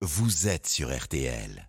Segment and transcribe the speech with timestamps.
[0.00, 1.67] vous êtes sur RTL.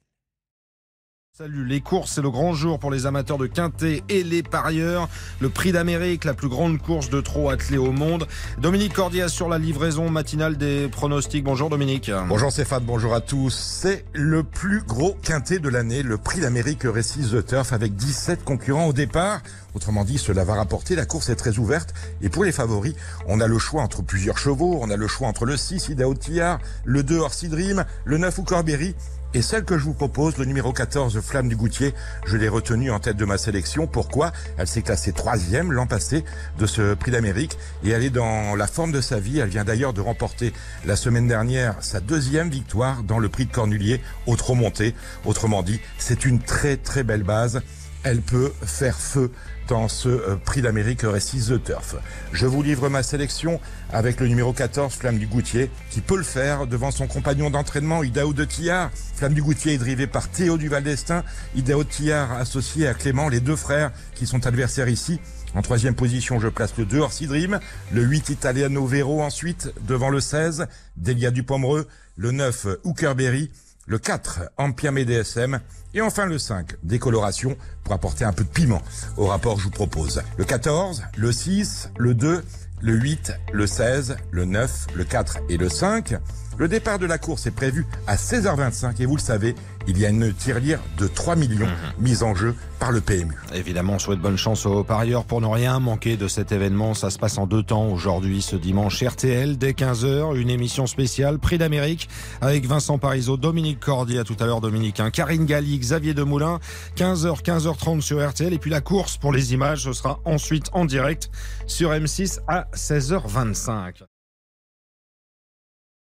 [1.39, 5.07] Salut, les courses, c'est le grand jour pour les amateurs de quintet et les parieurs.
[5.39, 8.27] Le prix d'Amérique, la plus grande course de trot attelée au monde.
[8.57, 11.45] Dominique Cordia sur la livraison matinale des pronostics.
[11.45, 12.11] Bonjour Dominique.
[12.27, 13.55] Bonjour Stéphane, bonjour à tous.
[13.55, 18.43] C'est le plus gros quintet de l'année, le prix d'Amérique Récise The Turf avec 17
[18.43, 19.39] concurrents au départ.
[19.73, 20.97] Autrement dit, cela va rapporter.
[20.97, 21.93] La course est très ouverte.
[22.21, 22.95] Et pour les favoris,
[23.27, 24.77] on a le choix entre plusieurs chevaux.
[24.81, 28.43] On a le choix entre le 6 Idaho Tillard, le 2 Orsi le 9 ou
[28.43, 28.93] Corberry
[29.33, 31.93] et celle que je vous propose, le numéro 14, Flamme du Goutier,
[32.25, 33.85] je l'ai retenue en tête de ma sélection.
[33.85, 34.31] Pourquoi?
[34.57, 36.23] Elle s'est classée troisième l'an passé
[36.57, 39.39] de ce prix d'Amérique et elle est dans la forme de sa vie.
[39.39, 40.51] Elle vient d'ailleurs de remporter
[40.85, 44.95] la semaine dernière sa deuxième victoire dans le prix de Cornulier au trot monté.
[45.25, 47.61] Autrement dit, c'est une très très belle base
[48.03, 49.31] elle peut faire feu
[49.67, 51.95] dans ce euh, prix d'Amérique Récit The Turf.
[52.33, 53.59] Je vous livre ma sélection
[53.91, 58.03] avec le numéro 14, Flamme du Goutier, qui peut le faire devant son compagnon d'entraînement,
[58.03, 58.89] Idao de Tillard.
[59.15, 61.23] Flamme du Goutier est drivé par Théo Duval d'Estaing,
[61.55, 65.19] Idao de Tillard associé à Clément, les deux frères qui sont adversaires ici.
[65.55, 67.59] En troisième position, je place le 2 Orsi Dream,
[67.91, 73.51] le 8 Italiano Vero ensuite, devant le 16, Delia Dupomereux, le 9 Hookerberry,
[73.89, 75.59] le 4, Empire DSM,
[75.95, 78.81] et enfin le 5, décoloration, pour apporter un peu de piment
[79.17, 80.21] au rapport je vous propose.
[80.37, 82.43] Le 14, le 6, le 2,
[82.81, 86.15] le 8, le 16, le 9, le 4 et le 5.
[86.59, 89.55] Le départ de la course est prévu à 16h25 et vous le savez,
[89.87, 92.03] il y a une tirelire de 3 millions mhm.
[92.03, 93.33] mise en jeu par le PMU.
[93.53, 96.93] Évidemment, on souhaite bonne chance aux parieurs pour ne rien manquer de cet événement.
[96.93, 101.39] Ça se passe en deux temps aujourd'hui, ce dimanche RTL, dès 15h, une émission spéciale
[101.39, 102.09] Prix d'Amérique
[102.41, 106.59] avec Vincent Parisot, Dominique Cordy, à tout à l'heure Dominique, hein, Karine Galli, Xavier Demoulin,
[106.97, 108.51] 15h, 15h30 sur RTL.
[108.51, 111.31] Et puis la course pour les images, ce sera ensuite en direct
[111.67, 114.03] sur M6 à 16h25.